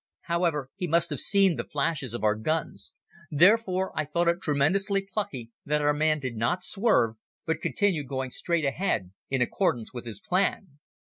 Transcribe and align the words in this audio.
However, 0.21 0.71
he 0.73 0.87
must 0.87 1.11
have 1.11 1.19
seen 1.19 1.57
the 1.57 1.63
flashes 1.63 2.15
of 2.15 2.23
our 2.23 2.33
guns. 2.33 2.95
Therefore 3.29 3.91
I 3.95 4.03
thought 4.03 4.27
it 4.27 4.41
tremendously 4.41 5.03
plucky 5.07 5.51
that 5.63 5.83
our 5.83 5.93
man 5.93 6.17
did 6.17 6.35
not 6.35 6.63
swerve, 6.63 7.17
but 7.45 7.61
continued 7.61 8.07
going 8.07 8.31
straight 8.31 8.65
ahead 8.65 9.11
in 9.29 9.43
accordance 9.43 9.93
with 9.93 10.07
his 10.07 10.19
plan. 10.19 10.79